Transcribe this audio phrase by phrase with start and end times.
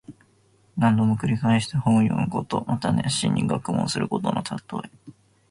[0.77, 2.65] 何度も繰り返して本を読むこと。
[2.67, 4.89] また熱心に学問することのたとえ。